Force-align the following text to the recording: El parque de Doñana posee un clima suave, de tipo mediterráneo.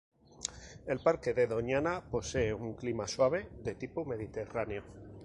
El 0.87 0.97
parque 0.99 1.35
de 1.35 1.45
Doñana 1.45 2.03
posee 2.09 2.55
un 2.55 2.73
clima 2.73 3.07
suave, 3.07 3.47
de 3.63 3.75
tipo 3.75 4.03
mediterráneo. 4.03 4.81